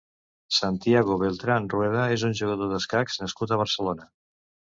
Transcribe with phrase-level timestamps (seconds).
[0.59, 4.11] Santiago Beltrán Rueda és un jugador d'escacs nascut a Barcelona.